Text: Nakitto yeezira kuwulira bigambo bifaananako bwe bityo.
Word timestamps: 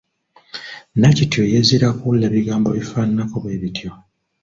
Nakitto 0.99 1.39
yeezira 1.51 1.87
kuwulira 1.97 2.27
bigambo 2.35 2.69
bifaananako 2.77 3.35
bwe 3.43 3.55
bityo. 3.61 3.89